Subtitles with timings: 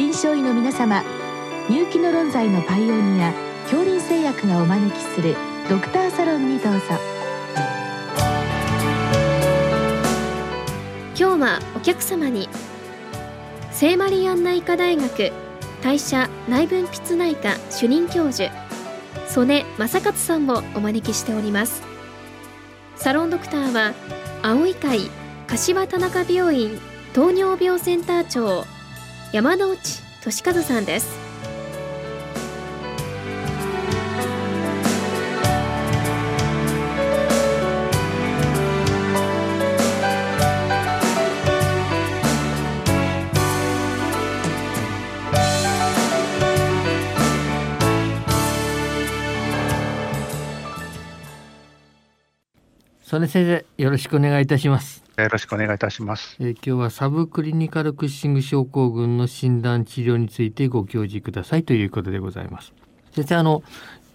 [0.00, 1.04] 臨床医の皆様
[1.68, 5.36] 入気の論剤のパイオニア恐林製薬がお招きする
[5.68, 6.80] ドクターサロンにどうぞ。
[11.14, 12.48] 今日はお客様に
[13.72, 15.32] 聖マリアン内科大学
[15.82, 18.50] 代謝内分泌内科主任教授
[19.28, 21.82] 曽根正勝さんをお招きしております。
[22.96, 23.92] サロンドクターは
[24.42, 25.10] 青い会
[25.46, 26.78] 柏田中病院
[27.12, 28.64] 糖尿病センター長
[29.32, 29.78] 山内
[30.22, 31.16] 俊和さんです。
[53.04, 55.09] 曽根先生よろしくお願いいたします。
[55.22, 62.72] よろしくお願いいたします、えー、今日はサブクリニカルクッシング症候群の診断治療についてご教示くださいということでございます。
[63.12, 63.62] 先生あの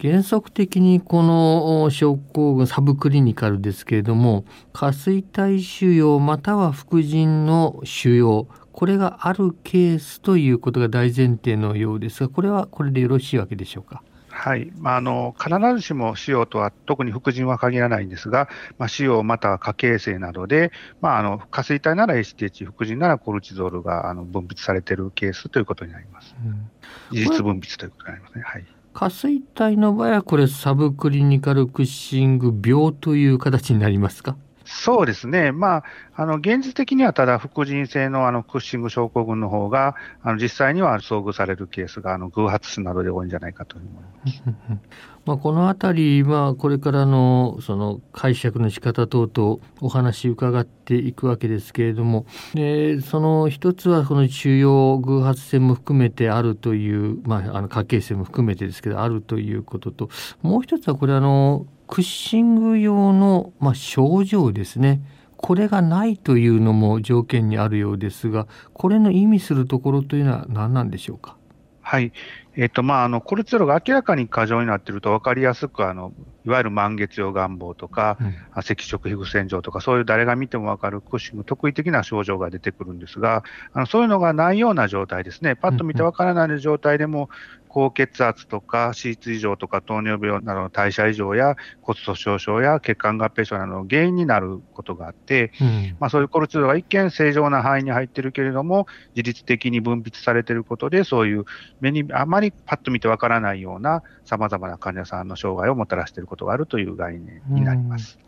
[0.00, 14.02] 原則的にこの症候群サブクリニカルですけれども下垂体腫瘍または副腎の腫瘍これがあるケースということが大前提のようですがこれはこれでよろしいわけでしょうか？
[14.38, 18.48] はい、まあ、あの必ずしも腫瘍とは特に副腎は限らないんですが、
[18.78, 26.36] まあ、腫瘍または過形成などで、まあ、あの下垂体なら HTH、副腎ならコルチゾールがあの分泌されているケースということになります。
[26.44, 26.70] うん、
[27.12, 28.42] 事実分泌ということになりますね。
[28.44, 34.38] はい下垂体の場合はこれサブクリニカルクッシング病という形になりますか？
[34.66, 35.84] そうですね、まあ、
[36.16, 44.42] あの現実的にはただ、副腎性のあのクッシング症候群の方が、あの実際には遭遇されるケースがあの偶発種などで多いんじゃないかといます。
[45.24, 60.10] まあこのあたり、これからのその解釈の仕方等々お話伺っていくわけですけれどもでその一つはこの腫瘍偶発性も含めてあるという、まあ、あの家系性も含めてですけどあるということと
[60.42, 65.00] もう一つはこれあのクッシング用の、まあ、症状ですね。
[65.36, 71.36] これがないというのも条件にあるようですがこれの意味するところというのは何なんでしょうか？
[71.82, 72.12] はい、
[72.56, 76.12] えーとまあ、あのコルチゾールが明らかに過剰になっていると分かりやすくあの
[76.44, 87.28] いわゆる満月用願望とか、うん、赤色皮膚線状とか、そういう誰が見ても分かるクッシング、特異的な症状が出てくるんですが、あのそういうのがないような状態ですね、パッと見て分からない状態でも、
[87.76, 101.44] 高血圧とか脂質異常とか糖尿病などの代謝異常や骨粗しょう症や血管合併症などの原因になることがあって、うん、まあ、そういうコルチゾールが一見正常な範囲に入っているけれども、自律的に分泌されていることで、そういう
[101.82, 108.18] 目にあまりパッと見てわからないようなさまざまな患者さんの障害をもたらしていることがあるという概念になります。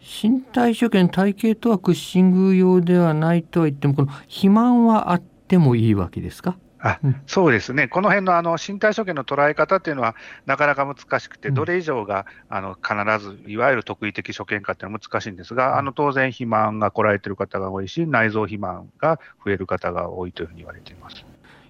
[0.00, 6.58] 身体所見、体型とはクッシング用ではないとは言っても、この肥満はあってもいいわけですか？
[6.80, 10.14] あそうですね、この辺のあの身体所見の捉え方っていうのは、
[10.46, 12.94] なかなか難しくて、どれ以上があの必
[13.24, 21.24] ずいわゆる特異的所見かっていうのは難しいんですが、あの当然、肥満が来られてる方が多いし、内臓肥満が増える方が多いというふうに言われています。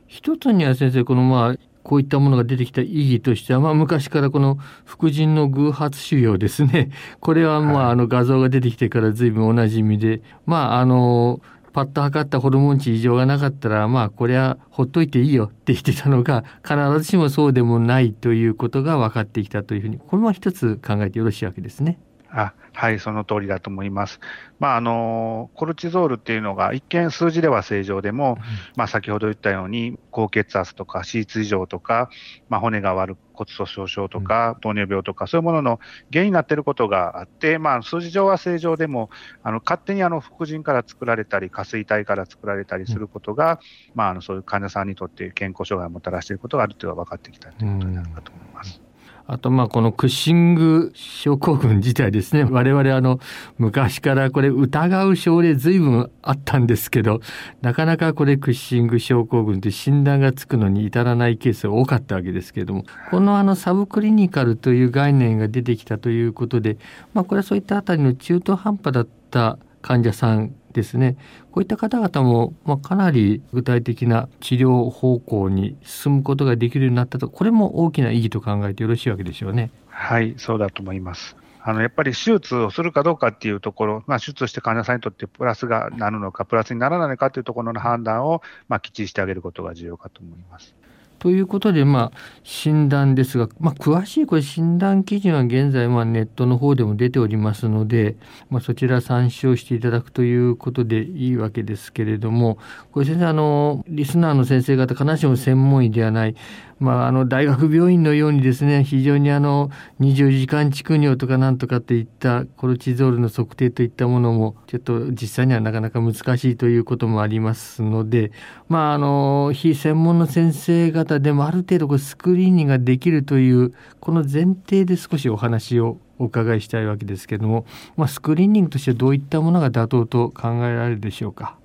[0.06, 6.90] 一つには先生、このまあこういったものが出てきた意義としては、まあ、昔からこの副腎の偶発腫瘍ですね
[7.20, 11.40] これはまああの画像が出てきてから随分おなじみで、まああの
[11.78, 22.00] パッと測ったホルモン値異常がなかったらまあこれはほっといていいよって言ってたのが必ずしもそうでもないということが分かってきたというふうにこれも一つ考えてよろしいわけですね。
[22.30, 24.20] あはい、その通りだと思います。
[24.58, 28.42] まあ、あのコルチゾールっていうのが、一見数字では正常でも、うん、
[28.76, 32.10] まあ、先ほど言ったように、高血圧とか、脂質異常とか、
[32.48, 35.80] まあ、骨が悪く、骨粗鬆症とか、糖尿病とか、そういうものの
[36.12, 39.10] 原因になっていることがあって、まあ、数字上は正常でも、
[39.44, 43.58] あの勝手にあの副腎から作られたり、下垂体から作られたりすることが、うん、
[43.94, 48.87] まあ、あのそういう患者さんにとって健康障害をもたらしていることがあるというのが分かってきたということになるかと思います。
[49.30, 52.44] あとまあこのクッシング症候群自体ですね。
[52.50, 53.20] 我々あの
[53.58, 57.20] 昔からこれ疑う症例随分あったんですけど
[57.60, 66.78] なかなかこれクッシング症候群って診断がつくのに至らないケースが多かったわけですけれどもこのあのサブクリニカルという概念が出てきたということで
[67.12, 71.16] まあこれはそういったあたりの中途半端だった患者さんですね
[71.50, 79.70] こういった方々も、まあ、かなり具体的な治療方向に進むことができるようになったとこれも大きな意義と考えてよろしいわけでしょうね。
[79.88, 81.36] はいそうだと思います
[81.68, 90.74] あのやっぱり手術をするかどうかっていうところ、まあ、手術して患者さんにとってプラスがなるのか、プラスにならないのかというところの判断を、まあ、きっちりしてあげることが重要かと思います。
[91.18, 98.16] ということで、まあ、診断ですが、まあ、詳しいこれ診断基準は現在、まあ、ネットの方でも出ておりますので、
[98.50, 102.58] まあ、そちら参照していただくということでいいわけですけれども、
[102.92, 106.36] これ先生、あの、リスナーの先生方、必ずしも専門医ではない、
[106.80, 109.70] まあ、あの大学病院のようにですね非常にあの
[110.00, 118.30] 24時間蓄尿とかなんとかっていったコルチゾールの測定といったものもちょっと実際にはなかなか難しいということもありますので、
[118.68, 127.66] まあ、あの非専門の先生方でもある程度こうスクリーニングができるというこの前提で少しお話をお伺いしたいわけですけども、
[127.96, 131.56] まあ、スクリーニングとしてどういったものが妥当と考えられるでしょうか？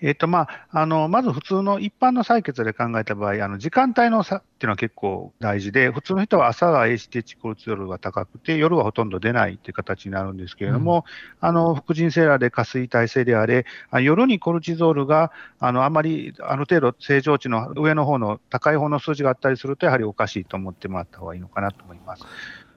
[0.00, 11.04] えっ、と、まあ、あの、まず普通の一般の採血で考えた場合、あの、時間帯の差っていうのは結構大事で、普通の人は朝は HTH コルチゾールが高くて、夜はほとんど出ないっていう形になるんですけれども、
[11.42, 13.66] うん、あの、副腎性らで下垂体性であれ、
[14.00, 22.24] 夜にコルチゾールが、あの、あまり、ある程度正常値の上の方の高い方の数字があったりすると、やはりおかしいと思ってもらった方がいいのかなと思います。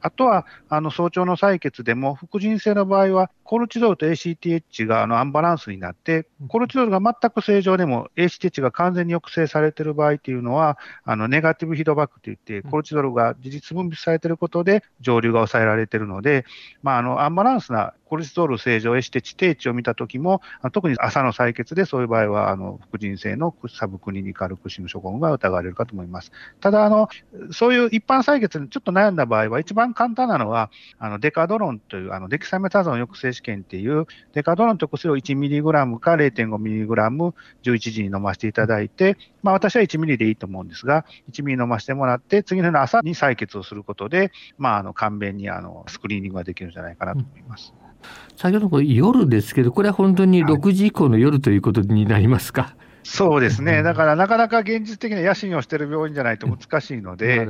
[0.01, 16.45] あとは、あの早朝の採血でも、副腎性の場合は、コルチゾールと ACTH があのアンバランスになって、コルチゾールが全く正常でも、ACTH が完全に抑制されている場合というのは、あのネガティブフィードバックといって、コルチゾールが事実分泌されていることで、上流が抑えられているので、
[16.81, 20.41] まあ、あのアンバランスなコルチゾール正常、エシテチ、低値を見たときも、
[20.73, 26.33] 特に朝の採血でそういう場合は、あの、副腎性のサブクリニカルクシング症候群が疑われるかと思います。
[26.59, 27.07] ただ、あの、
[27.51, 37.33] そういう一般採血にちょっと悩んだ場合は、一番番簡単なのは、あの、デカドロンという、あの、デキサメタゾン抑制試験っていう、デカドロンという薬を 1mg か 0.5mg、
[37.63, 47.73] 11時に飲ませていただいて、まあ、私は1ミリでいいと思うんですが、1ミリ飲ませてもらって、次の日の朝に採血をすることで、まあ、あの、簡便に、あの、スクリーニングができるんじゃないかなと思います。
[47.85, 47.91] うん
[48.35, 52.61] 先ほどこれ夜ですけど、これは本当に6時以降の夜ということになりますか？
[52.63, 57.47] はい、そうですね、だからなかなか現実的な野心をしている病院じゃないと難しいので、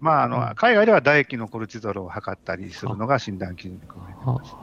[0.00, 4.54] まあ、あの海外では唾液のコルチゾールを測ったりするのが診断基準に含まれています。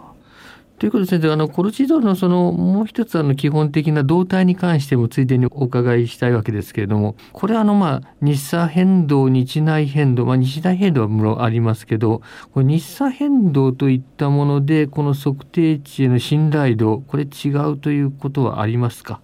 [0.80, 12.22] ということで先生あのコルチゾールのそのもう一つあの基本的な動態に関してもついでにお伺いしたいわけですけれどもこれはあのまあ日差変動日内変動、まあ、日内変動はもろありますけど
[12.52, 19.22] これ日差変動といったものでこの測定値への信頼度これ違うということはありますか？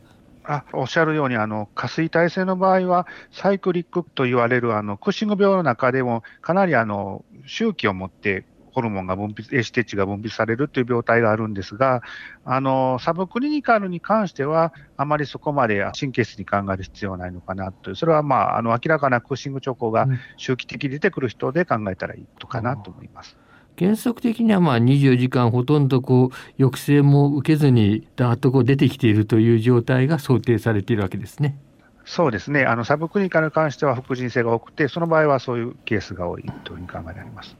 [0.52, 12.02] あおっしゃるように、あの下垂体性の場合は、サイクリックと言われるあのクッシング病の中でも、かなりあの周期を持ってホルモンが分泌、エシテッチが分泌されるという病態があるんですが、
[12.46, 20.08] あの、サブクリニカルに関しては、あまりそこまで神経質に考える必要はないのかなという、それはまあ、あの、明らかなクッシング兆候が
[20.38, 23.38] 周期的に出てくる人で考えたらいいとかなと思います。
[23.80, 31.58] 原則的にはまあ24時間ほとんどこう抑制も受けずにだーっとこう出てきているという状態が想定されているわけですね。
[32.04, 32.66] そうですね。
[32.66, 37.56] あのサブクリニカルに関しては副腎性が多くて、その場合はそういうケースが多いというふうに考えられます。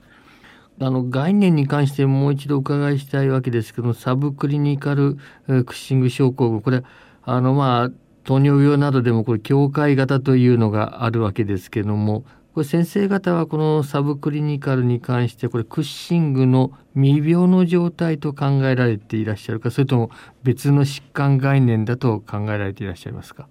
[0.82, 6.84] あの概念に関してもう一度お伺いしたいわけですけどサブクリニカルクッシング症候群これ
[7.24, 7.90] あのまあ
[8.24, 12.24] 糖尿病などでもこれ境界型というのがあるわけですけども
[12.60, 20.12] これ先生方はこのサブクリニカルに関してこれクッシングの未病の状態と考えられていらっしゃるかそれとも
[20.44, 23.48] 別の疾患概念だと考えられていらっしゃいますか？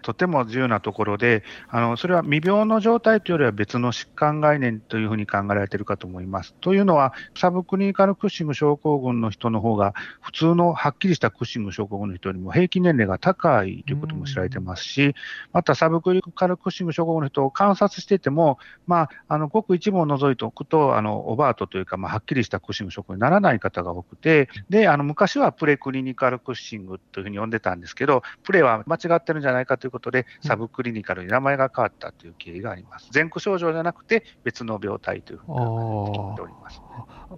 [0.00, 6.54] とても重要なところで、あのそれは未病の状態というよりは別の疾患概念というふうに考えられているかと思います。
[6.60, 15.14] というのは、サブクリニカルクッシング症候群の人の方が、普通のはっきりしたクッシング症候群の人よりも平均年齢が高いということも知られてますし、
[15.52, 33.08] またサブクリニカルクッシング症候群の人を観察していても、まあ、あのごく一部を除いておくと、あのオバートというか、まあ、はっきりしたクッシング症候群にならない方が多くて、であの昔はプレクリニカルクッシングというふうに呼んでたんですけど、プレは間違ってるんじゃないかということで、サブクリニカルに名前が変わったという経緯があります。
[33.12, 36.87] 前駆症状じゃなくて別の病態というふうに考えております。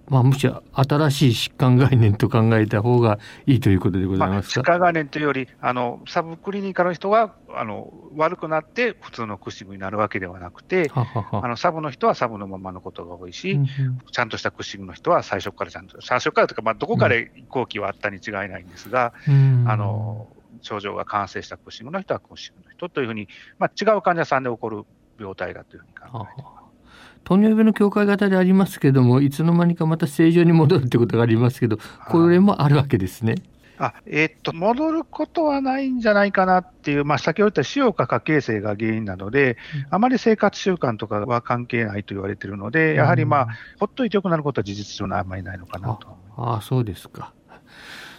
[0.09, 11.45] まあ、むしろ新しい疾患概念と考えた方がいいということでございますか、まあ、疾患概念というより、あのサブクリニカルの人はあの悪くなって普通のクッシングになるわけではなくて、ははは。
[11.45, 13.67] あのサブの人はサブのままのことが多いし、うんうん、
[14.11, 20.27] ちゃんとしたクッシングの人は最初からちゃんと、最初からというか、まあ、どこかで後期はあったに違いないんですが、うん、あの
[20.61, 23.27] 症状が完成したクッシングの人はクッシングの人というふうに、
[23.59, 24.83] まあ、違う患者さんで起こる
[25.19, 26.41] 病態だというふうに考えて。
[26.41, 26.60] います。
[27.23, 31.77] 糖尿病の境界型でありますけどもいつの間にかまた正常に戻るってことがありますけど
[32.09, 33.35] これもあるわけですね。
[33.81, 43.49] あえー、っと戻ることはないんじゃないかなっていう、まあ、先ほど言った塩化過形成が原因なので、うん、あまり生活習慣とかは関係ないと言われているので、やはり、まあ、うん、
[43.79, 47.33] ほっといてよくなることは事実上あんまりないのかなとああそうですか。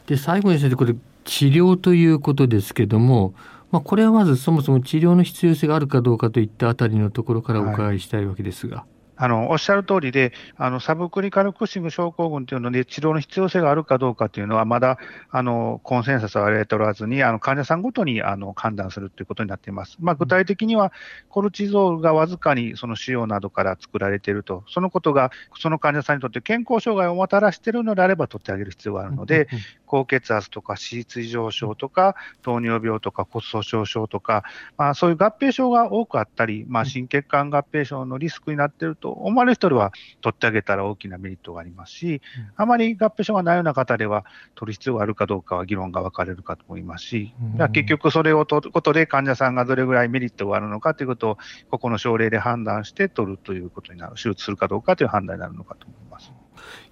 [0.06, 3.35] で最後に先生これ治療ということですけども
[3.71, 8.78] まあ、これはまずそもそも治療の必要性があるかどうかといったあたりのところからお伺いしたいわけですが。
[8.78, 8.92] はい
[9.23, 14.99] あのおっしゃる通りで、あのサブクリカルクッシング症候群というので、治療の必要性があるかどうかというのは、まだ
[15.31, 19.97] あのコンセンサスは得られておらずに、あの患者さんごとにあの判断するということになっています。
[20.00, 20.93] まあ、具体的には、
[21.29, 29.47] コルチゾールがわずかにその腫瘍などから作られていると、そのことがその患者さんにとって健康障害をもたらしているのであれば、取ってあげる必要があるので、
[29.87, 34.43] 高血圧とか脂質異常症とか、糖尿病とか骨粗しょう症とか、
[34.76, 42.23] まあ、そういう合併症が多くあったり、まあ、心血管合併症のリスクになっていると思われる人では、取ってあげたら大きなメリットがありますし、
[42.57, 47.35] あまり合併症がないような方では、取る必要があるかどうかは議論が分かれるかと思いますし、
[47.73, 51.38] 結局それを取ることで患者さんがどれぐらいメリットがあるのかということを、
[51.71, 56.33] ここの症例で判断して取るということになる、手術するかどうかという判断になるのかと思います。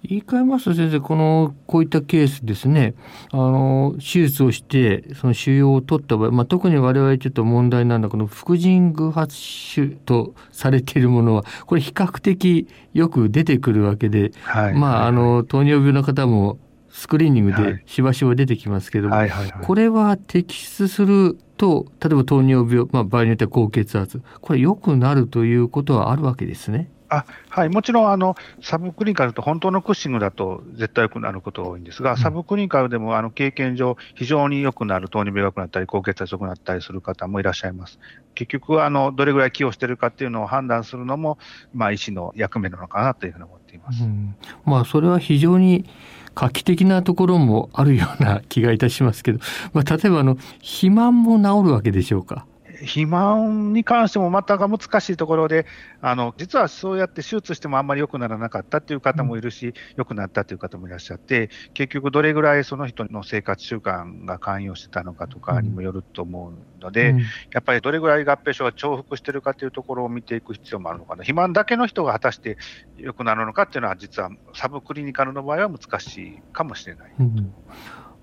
[0.03, 2.95] 言い換えますと先生このこういったケースですね。
[3.31, 16.59] あの手術をしてその腫瘍を取った場合、まあ、特に我々ちょっと問題なのはこの副腎偶発腫とされているものはこれ比較的よく出てくるわけで、はい、まああの糖尿病の方も
[16.89, 19.15] スクリーニングでしばしば出てきますけども、
[19.63, 26.89] これは摘出すると例えば糖尿病、まあ、場合によっては高血圧これ良くなるということはあるわけですね。
[27.13, 37.99] あはい、もちろんあのサブクリニカルと本当のクッシングだと絶対良くなることが多いんですが、うん、サブクリニカルでもあの経験上、非常に良くなる、糖尿病が良くなったり、高血圧良くなったりする方もいらっしゃいます。
[38.33, 41.37] 結局あの、どれぐらい寄与しているかっていうのを判断するのも、
[41.73, 45.85] まあ、医師の役目なのかなというふうに思っています、うん、まあ、それは非常に
[46.33, 49.39] 画期的なところもあるような気がいたしますけど、
[49.73, 52.45] まあ、例えばあの肥満も治るわけでしょうか？
[52.81, 55.65] 肥満に関してもまたが難しいところで、
[56.01, 67.25] あの実はそうやって手術してもあんまり良くならなかったっていう方もいるし、良、くなったという方もいらっしゃって、結局、どれぐらいその人の生活習慣が関与してたのかとかにもよると思うので、うん、や
[67.59, 72.57] っぱりどれぐらい合併症が重複してるかというところを見ていく必要もあるのかな、肥満だけの人が果たして
[72.97, 77.13] 良くなるのかっていうのは、実はサブクリニカルの場合は難しいかもしれない。
[77.19, 77.53] うん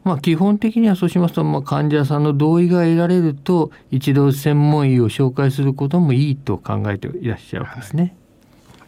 [0.09, 8.03] まあ、基本的にはそうしますと、まあ、患者さんの同意が得られると一度専門医を紹介することもいいと考えていらっしゃるわけですね。
[8.03, 8.15] はい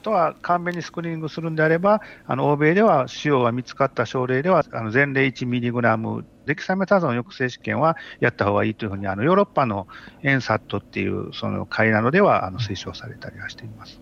[0.00, 9.87] あとは、簡便にスクリーニングするんであれば、あの欧米では腫瘍が見つかった症例では、あの前例1ミリグラム、デキサメタゾン抑制試験はやった方がいいというふうに、あのヨーロッパの
[10.23, 14.00] エンサットっていうその会などではあの推奨されたりはしています。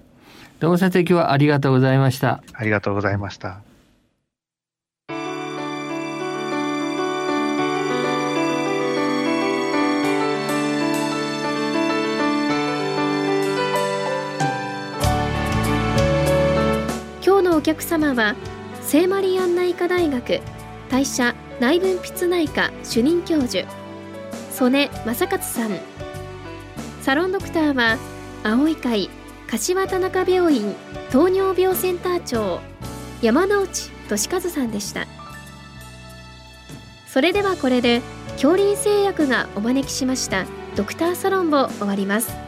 [0.60, 2.44] どうも先生、今日はありがとうございました。
[2.52, 3.67] ありがとうございました。
[17.58, 18.36] お客様は
[18.82, 20.40] 聖マリアンナ医科大学
[20.88, 23.68] 代謝内分泌内科主任教授
[24.52, 25.72] 曽根正勝さん。
[27.02, 27.98] サロンドクターは
[28.44, 29.10] 青い会
[29.48, 30.72] 柏田中病院
[31.10, 32.60] 糖尿病センター長
[33.22, 35.08] 山内俊和さんでした。
[37.08, 38.02] それではこれで
[38.34, 40.46] 恐林製薬がお招きしました
[40.76, 42.47] ドクターサロンを終わります。